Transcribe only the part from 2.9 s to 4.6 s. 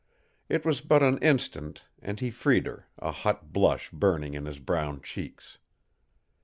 a hot blush burning in his